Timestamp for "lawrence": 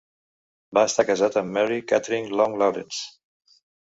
2.63-3.07